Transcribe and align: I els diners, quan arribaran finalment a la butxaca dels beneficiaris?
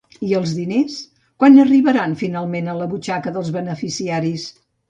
I 0.27 0.31
els 0.37 0.53
diners, 0.59 0.95
quan 1.43 1.59
arribaran 1.65 2.17
finalment 2.23 2.73
a 2.73 2.75
la 2.81 2.91
butxaca 2.95 3.35
dels 3.37 3.55
beneficiaris? 3.59 4.49